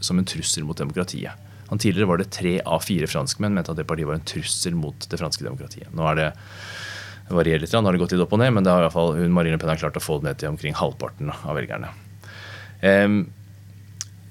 [0.00, 1.36] som en trussel mot demokratiet.
[1.68, 4.74] Han Tidligere var det tre av fire franskmenn mente at det partiet var en trussel
[4.74, 5.90] mot det franske demokratiet.
[5.94, 6.28] Nå er det
[7.28, 8.94] varierer litt, nå har det gått litt opp og ned, men det har i hvert
[8.94, 11.90] fall hun Marine Pen har klart å få det ned til omkring halvparten av velgerne.
[12.82, 13.18] Um,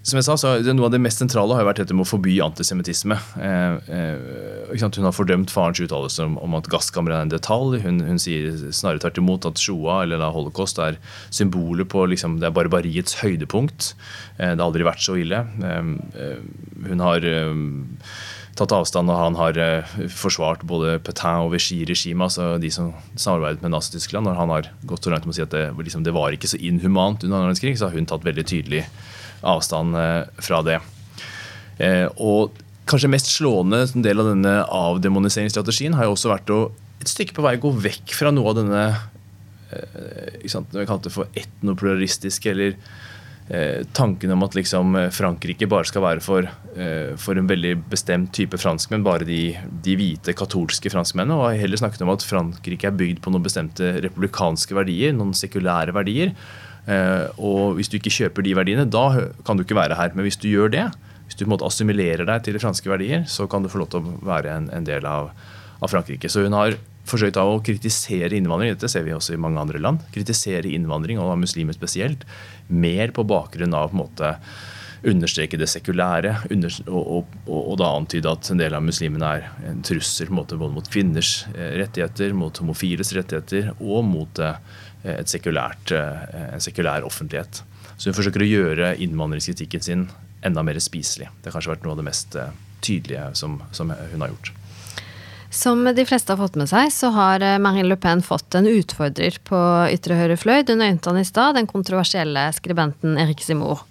[0.06, 2.36] som jeg sa, så Noe av det mest sentrale har vært dette med å forby
[2.44, 3.18] antisemittisme.
[3.41, 7.80] Eh, eh, hun har fordømt farens uttalelse om, om, at gasskammeret er en detalj.
[7.82, 11.00] Hun, hun, sier snarere tvert imot at Shoa, eller da holocaust, er
[11.34, 13.96] symbolet på liksom, det er barbariets høydepunkt.
[14.38, 15.41] Eh, det har aldri vært så ille.
[15.41, 15.91] Eh,
[16.22, 16.46] eh,
[16.86, 17.65] hun har eh,
[18.62, 19.58] tatt avstand, og han har
[20.13, 24.30] forsvart både Petain og Vichy-regimet, altså de som samarbeidet med Nazi-Tyskland.
[24.30, 26.54] Når han har gått så langt med å si at det, liksom, det var ikke
[26.54, 28.86] så inhumant under annen verdenskrig, så har hun tatt veldig tydelig
[29.45, 30.79] avstand eh, fra det.
[31.77, 32.55] Eh, og
[32.89, 36.62] kanskje mest slående del av denne avdemoniseringsstrategien har jo også vært å
[37.01, 41.10] et stykke på vei gå vekk fra noe av denne eh, ikke sant, vi kalte
[41.10, 42.79] det for etnopluralistiske eller
[43.93, 46.47] tanken om at liksom Frankrike bare skal være for,
[47.21, 49.51] for en veldig bestemt type franskmenn, bare de,
[49.86, 51.38] de, hvite katolske franskmennene.
[51.38, 55.38] Og har heller snakket om at Frankrike er bygd på noen bestemte republikanske verdier, noen
[55.38, 56.34] sekulære verdier.
[56.86, 59.08] Eh, og hvis du ikke kjøper de verdiene, da
[59.45, 60.13] kan du ikke være her.
[60.15, 60.86] Men hvis du gjør det,
[61.26, 63.82] hvis du på en måte assimilerer deg til de franske verdier, så kan du få
[63.82, 65.32] lov til å være en, en del av,
[65.80, 66.30] av, Frankrike.
[66.30, 66.78] Så hun har
[67.10, 71.38] forsøkt å kritisere innvandring, dette ser vi også i mange andre land, kritisere innvandring, og
[71.41, 72.26] muslimer spesielt,
[72.69, 74.32] mer på bakgrunn av på en måte
[75.06, 76.32] understreke det sekulære
[76.88, 80.74] og, og, og, da antyde at en del av muslimene er en trussel måte, både
[80.74, 84.58] mot kvinners eh, rettigheter, mot homofiles rettigheter og mot eh,
[85.30, 87.62] sekulært, eh, en sekulær offentlighet.
[87.96, 90.06] Så hun forsøker å gjøre innvandringskritikken sin
[90.46, 91.30] enda mer spiselig.
[91.41, 92.38] Det har kanskje vært noe av det mest
[92.86, 94.52] tydelige som, som hun har gjort.
[95.56, 99.39] Som de fleste har fått med seg, så har Marine Le Pen fått en utfordrer
[99.48, 100.65] på ytre høyre fløy.
[100.68, 103.86] Du nevnte han i stad, den kontroversielle skribenten Erik Simour.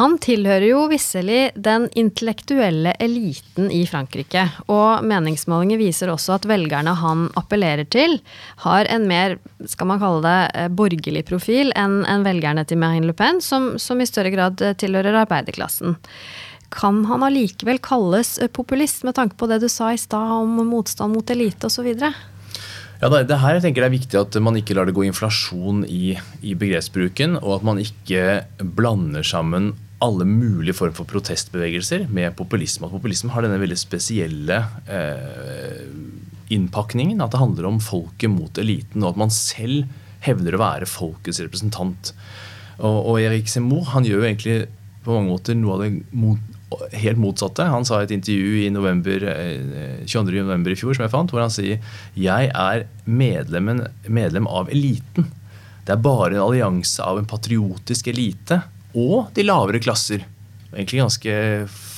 [0.00, 4.46] Han tilhører jo visselig den intellektuelle eliten i Frankrike.
[4.72, 8.16] Og meningsmålinger viser også at velgerne han appellerer til,
[8.64, 9.36] har en mer,
[9.68, 13.74] skal man kalle det, eh, borgerlig profil enn en velgerne til Marine Le Pen, som,
[13.76, 15.98] som i større grad eh, tilhører arbeiderklassen.
[16.72, 20.62] Kan han allikevel kalles eh, populist, med tanke på det du sa i stad om
[20.70, 21.92] motstand mot elite osv.?
[21.92, 25.84] Ja, det her jeg tenker det er viktig at man ikke lar det gå inflasjon
[25.84, 32.36] i, i begrepsbruken, og at man ikke blander sammen alle mulige former for protestbevegelser med
[32.38, 32.88] populisme.
[32.88, 35.82] At populisme har denne veldig spesielle eh,
[36.52, 37.20] innpakningen.
[37.20, 39.90] At det handler om folket mot eliten, og at man selv
[40.24, 42.14] hevder å være folkets representant.
[42.80, 44.56] Og, og Erik Seymour han gjør jo egentlig
[45.04, 46.48] på mange måter noe av det mot,
[46.96, 47.68] helt motsatte.
[47.68, 49.28] Han sa i et intervju i november,
[50.06, 50.36] 22.
[50.40, 51.80] Eh, november i fjor som jeg fant, hvor han sier
[52.16, 55.28] jeg er medlem av eliten.
[55.84, 58.62] Det er bare en allianse av en patriotisk elite
[58.98, 60.24] og de lavere klasser.
[60.24, 61.32] Det er Egentlig ganske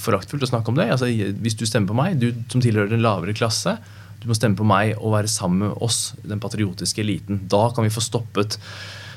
[0.02, 0.88] foraktfullt å snakke om det.
[0.94, 1.10] Altså,
[1.44, 3.76] hvis du stemmer på meg, du som tilhører den lavere klasse,
[4.22, 7.42] du må stemme på meg og være sammen med oss, den patriotiske eliten.
[7.50, 8.58] Da kan vi få stoppet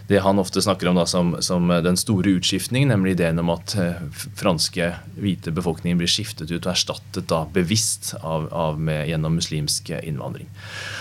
[0.08, 3.74] det han ofte snakker om da, som, som, den store utskiftningen, nemlig ideen om at
[3.82, 4.04] eh,
[4.38, 9.90] franske hvite befolkningen blir skiftet ut og erstattet da bevisst av, av med, gjennom muslimsk
[9.98, 10.52] innvandring.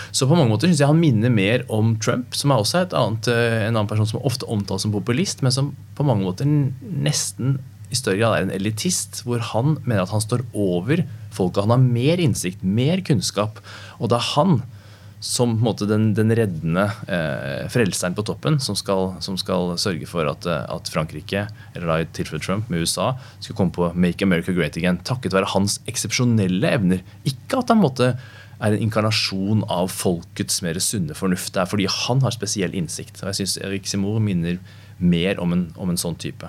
[0.09, 3.29] Så på mange måter synes jeg han minner mer om Trump, som er også annet,
[3.29, 7.59] eh, en annen person som ofte omtales som populist, men som på mange måter nesten
[7.93, 11.03] i større grad er en elitist, hvor han mener at han står over
[11.35, 11.61] folket.
[11.67, 13.61] Han har mer innsikt, mer kunnskap.
[13.99, 14.63] Og det er han
[15.25, 20.29] som måte, den, den, reddende eh, frelseren på toppen som skal, som skal sørge for
[20.29, 24.25] at, eh, at, Frankrike, eller da i tilfelle Trump med USA, skulle komme på Make
[24.27, 27.01] America Great Again takket være hans eksepsjonelle evner.
[27.25, 28.13] Ikke at han måtte
[28.55, 31.53] er en inkarnasjon av folkets mer sunne fornuft.
[31.55, 33.17] Det er fordi han har spesiell innsikt.
[33.19, 34.61] Og jeg syns Erik Simour minner
[35.01, 36.47] mer om en, om en sånn type.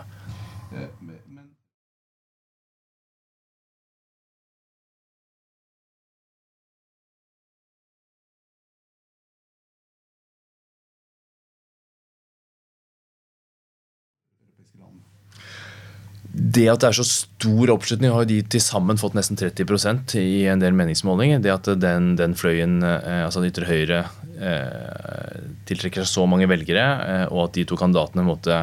[16.57, 20.47] Det at det er så stor oppslutning, har de til sammen fått nesten 30% i
[20.51, 21.43] en del meningsmålinger.
[21.45, 24.01] Det at den, den fløyen, eh, altså den ytre høyre,
[24.41, 25.37] eh,
[25.69, 28.63] tiltrekker seg så mange velgere, eh, og at de to kandidatene måtte,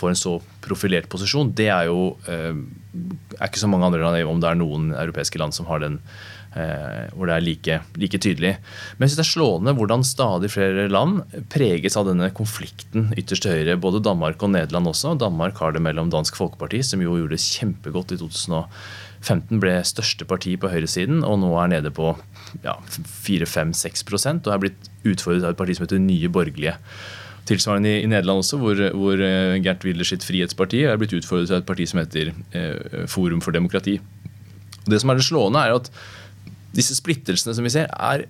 [0.00, 4.40] får en så profilert posisjon, det er jo er ikke så mange andre land, om
[4.42, 6.00] det er noen europeiske land som har den
[6.54, 8.52] Eh, hvor det er like, like tydelig.
[8.94, 13.42] Men jeg synes det er slående hvordan stadig flere land preges av denne konflikten ytterst
[13.42, 13.74] til høyre.
[13.82, 15.16] Både Danmark og Nederland også.
[15.18, 20.28] Danmark har det mellom Dansk Folkeparti, som jo gjorde det kjempegodt i 2015, ble største
[20.30, 22.12] parti på høyresiden, og nå er nede på
[22.62, 22.78] ja,
[23.26, 26.78] 4-5-6 og er blitt utfordret av et parti som heter Nye Borgerlige.
[27.48, 31.60] Tilsvarende i, Nederland også, hvor, hvor eh, Gert Wilders sitt Frihetsparti er blitt utfordret av
[31.60, 33.98] et parti som heter eh, Forum for demokrati.
[34.88, 35.90] Det som er det slående, er at
[36.74, 38.24] disse splittelsene som vi ser, er,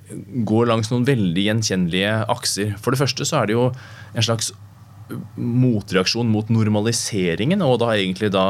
[0.46, 2.74] går langs noen veldig gjenkjennelige akser.
[2.82, 4.50] For det første så er det jo en slags
[5.36, 8.42] motreaksjon mot normaliseringen, og da egentlig da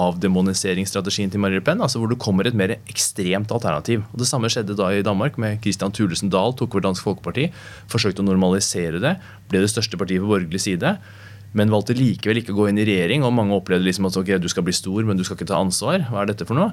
[0.00, 4.04] avdemoniseringsstrategien til Marie Le Pen, altså hvor det kommer et mer ekstremt alternativ.
[4.12, 7.50] Og Det samme skjedde da i Danmark, med Christian Thulesen Dahl tok over Dansk Folkeparti.
[7.90, 9.16] Forsøkte å normalisere det,
[9.50, 10.96] ble det største partiet på borgerlig side
[11.56, 13.24] men valgte likevel ikke å gå inn i regjering.
[13.26, 15.58] og Mange opplevde liksom at ok, du skal bli stor, men du skal ikke ta
[15.58, 16.04] ansvar.
[16.10, 16.70] Hva er dette for noe?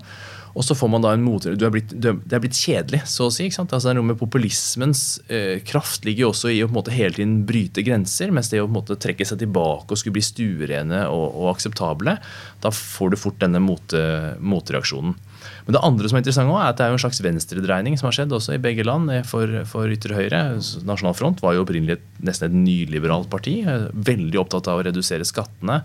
[0.56, 1.44] Og så får man da en mot...
[1.44, 3.48] Du er blitt, det er blitt kjedelig, så å si.
[3.48, 3.74] ikke sant?
[3.76, 6.80] Altså, det er noe med Populismens eh, kraft ligger jo også i å på en
[6.80, 8.34] måte hele tiden bryte grenser.
[8.36, 11.54] Mens det å på en måte trekke seg tilbake og skulle bli stuerene og, og
[11.56, 12.18] akseptable,
[12.64, 15.18] da får du fort denne motreaksjonen.
[15.68, 18.08] Men det andre som er interessant også, er at det er en slags venstredreining som
[18.08, 20.42] har skjedd også i begge land eh, for, for ytre høyre.
[20.88, 23.60] Nasjonal Front var jo opprinnelig nesten et nyliberalt parti.
[23.68, 25.82] Eh, veldig opptatt av å redusere skattene.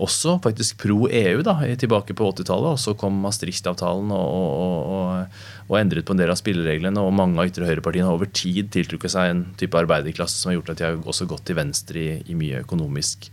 [0.00, 2.78] Også faktisk pro EU da, tilbake på 80-tallet.
[2.78, 7.02] Og så kom Maastricht-avtalen og, og, og, og, endret på en del av spillereglene.
[7.02, 10.60] Og mange av ytre høyrepartiene har over tid tiltrukket seg en type arbeiderklasse som har
[10.60, 13.28] gjort at de har også gått til venstre i, i mye økonomisk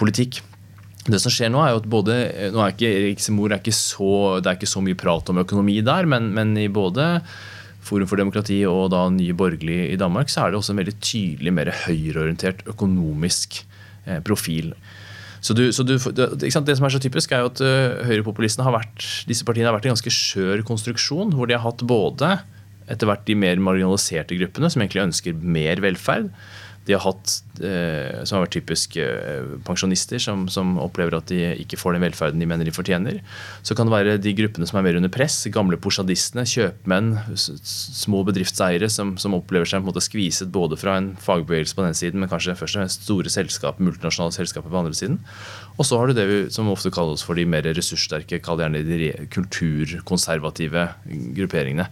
[0.00, 0.42] politikk.
[1.06, 2.14] Det som skjer nå er jo at både,
[2.50, 5.38] nå er ikke Erik Semor er ikke så, Det er ikke så mye prat om
[5.38, 7.20] økonomi der, men, men i både
[7.86, 10.96] Forum for demokrati og da Nye Borgerlig i Danmark, så er det også en veldig
[10.98, 13.60] tydelig mer høyreorientert økonomisk
[14.08, 14.72] eh, profil.
[15.46, 18.74] Så, du, så du, det, som er så typisk, er jo at uh, høyrepopulistene har
[18.74, 22.32] vært disse partiene har vært en ganske skjør konstruksjon, hvor de har hatt både
[22.90, 26.30] etter hvert de mer marginaliserte gruppene, som egentlig ønsker mer velferd,
[26.86, 27.32] de har hatt,
[27.66, 32.04] eh, som har vært typisk eh, pensjonister, som, som, opplever at de ikke får den
[32.06, 33.18] velferden de mener de fortjener.
[33.66, 38.22] Så kan det være de gruppene som er mer under press, gamle porsjadistene, kjøpmenn, små
[38.28, 41.98] bedriftseiere som, som, opplever seg på en måte skviset både fra en fagbevegelse på den
[41.98, 45.18] siden, men kanskje først og fremst store selskap, multinasjonale selskaper på andre siden.
[45.76, 49.10] Og så har du det som ofte kalles for de mer ressurssterke, kall gjerne de
[49.34, 50.86] kulturkonservative
[51.36, 51.90] grupperingene.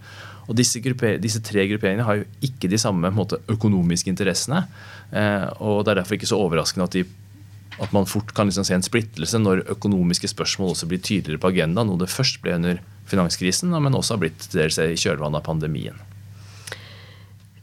[0.48, 0.80] Og disse,
[1.22, 4.66] disse, tre grupperingene har jo ikke de samme måte, økonomiske interessene.
[5.11, 7.04] Eh, og Det er derfor ikke så overraskende at, de,
[7.80, 11.52] at man fort kan liksom se en splittelse når økonomiske spørsmål også blir tydeligere på
[11.54, 15.48] agendaen, noe det først ble under finanskrisen, men også har blitt dels i kjølvannet av
[15.48, 15.96] pandemien.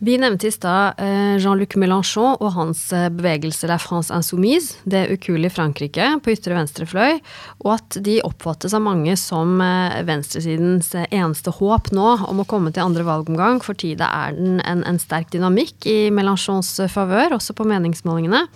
[0.04, 5.04] Vi nevnte i stad eh, Jean-Luc Mélenchon og hans eh, bevegelse La France Insoumise, det
[5.14, 7.20] ukuelige Frankrike på ytre venstre fløy,
[7.62, 12.74] og at de oppfattes av mange som eh, venstresidens eneste håp nå om å komme
[12.74, 13.62] til andre valgomgang.
[13.62, 18.48] For tida er den en, en sterk dynamikk i Mélenchons favør, også på meningsmålingene.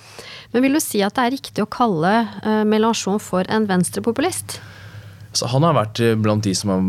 [0.56, 2.24] Men vil du si at det er riktig å kalle
[2.66, 4.58] Mélenchon for en venstrepopulist?
[5.36, 6.82] Så han har vært blant de som har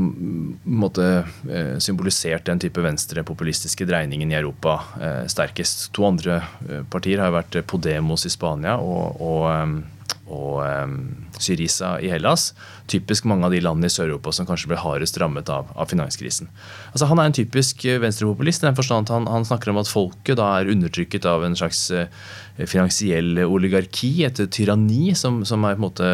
[0.67, 5.93] måtte, eh, symbolisert den type venstrepopulistiske dreiningen i Europa eh, sterkest.
[5.93, 6.43] To andre
[6.91, 9.85] partier har vært Podemos i Spania og, og,
[10.27, 12.51] og Syriza i Hellas.
[12.91, 16.51] Typisk mange av de landene i Sør-Europa som kanskje ble hardest rammet av, av finanskrisen.
[16.93, 19.91] Altså, han er en typisk venstrepopulist i den forstand at han, han, snakker om at
[19.91, 21.87] folket da er undertrykket av en slags
[22.65, 26.11] finansiell oligarki, et tyranni som, som, er, på en måte,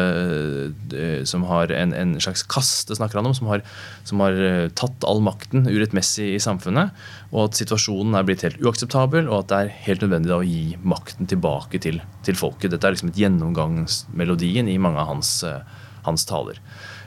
[0.91, 3.63] eh, som har en, en, slags kaste, snakker han om, som har,
[4.07, 6.91] som har eh, tatt all makten urettmessig i samfunnet.
[7.31, 10.63] Og at situasjonen er blitt helt uakseptabel, og at det er helt nødvendig å gi
[10.83, 12.73] makten tilbake til, til folket.
[12.73, 15.61] Dette er liksom et gjennomgangsmelodien i mange av hans, eh,
[16.09, 16.59] hans taler.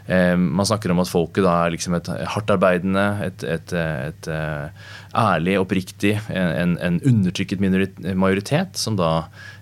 [0.06, 5.56] Man snakker om at folket da er liksom et hardtarbeidende, et, et, et, et ærlig,
[5.58, 7.62] oppriktig, en, en undertrykket
[8.14, 9.10] majoritet som da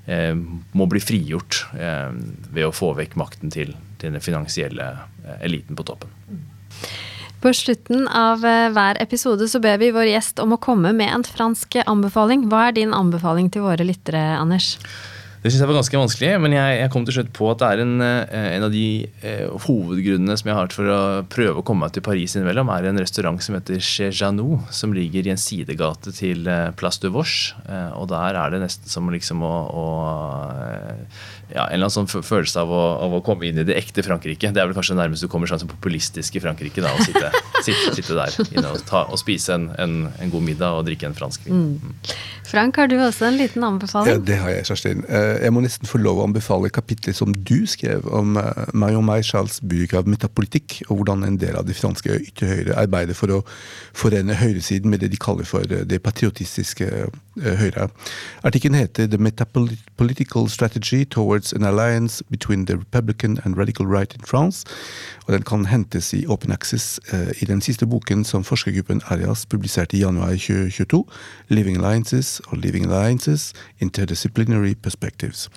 [0.06, 0.34] eh,
[0.72, 2.10] må bli frigjort eh,
[2.50, 4.90] ved å få vekk makten til, til den finansielle
[5.24, 6.12] eh, eliten på toppen.
[7.44, 11.12] På slutten av eh, hver episode så ber vi vår gjest om å komme med
[11.12, 12.48] en fransk anbefaling.
[12.48, 14.78] Hva er din anbefaling til våre lyttere, Anders?
[15.44, 17.66] Det syns jeg var ganske vanskelig, men jeg, jeg, kom til slutt på at det
[17.68, 18.84] er en, eh, en av de
[19.28, 22.88] eh, hovedgrunnene som jeg har for å prøve å komme meg til Paris innimellom, er
[22.88, 27.12] en restaurant som heter Chez Janou, som ligger i en sidegate til eh, Place de
[27.12, 27.52] Vosges.
[27.68, 29.84] Eh, og der er det nesten som liksom å, å
[31.52, 34.04] ja, en eller annen sånn følelse av å, av å, komme inn i det ekte
[34.06, 34.48] Frankrike.
[34.48, 36.82] Det er vel kanskje nærmest du kommer sånn populistisk i Frankrike.
[36.82, 37.30] da, Å sitte,
[37.66, 41.16] sitte, sitte der og, ta, og, spise en, en, en, god middag og drikke en
[41.16, 41.60] fransk vin.
[41.60, 41.92] Mm.
[41.92, 42.16] mm.
[42.48, 44.14] Frank, har du også en liten anbefaling?
[44.14, 45.04] Ja, Det har jeg, Kjerstin.
[45.08, 49.06] Eh, jeg må nesten få lov å anbefale kapitlet som du skrev om eh, Marion
[49.06, 53.32] Maréchals bruk av metapolitikk, og hvordan en del av de franske ytre høyre arbeider for
[53.34, 53.42] å
[53.96, 56.90] forene høyresiden med det de kaller for det patriotistiske
[57.34, 57.88] Høyre.
[58.46, 64.20] Artikkelen heter The Metapolitical Strategy Towards an Alliance Between the Republican and Radical Right in
[64.20, 64.64] France.
[65.24, 69.46] Og den kan hentes i Open Access uh, i den siste boken som forskergruppen Arias
[69.46, 71.04] publiserte i januar 2022,
[71.48, 75.48] Living Alliances og Living Alliances Interdisciplinary Perspectives.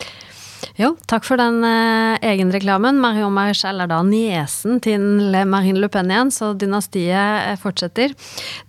[0.78, 3.00] Jo, takk for den eh, egenreklamen.
[3.02, 5.02] Marion Marichal er da niesen til
[5.50, 8.14] Marine Le Pen igjen, så dynastiet eh, fortsetter.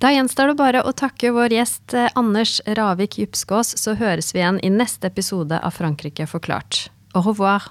[0.02, 4.42] Da gjenstår det bare å takke vår gjest eh, Anders Ravik Djupskås, så høres vi
[4.42, 6.88] igjen i neste episode av Frankrike forklart.
[7.16, 7.70] Au revoir!